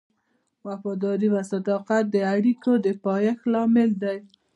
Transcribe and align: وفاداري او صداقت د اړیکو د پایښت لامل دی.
وفاداري 0.67 1.27
او 1.33 1.41
صداقت 1.51 2.03
د 2.09 2.15
اړیکو 2.33 2.71
د 2.85 2.87
پایښت 3.05 3.43
لامل 3.53 3.89
دی. 4.03 4.17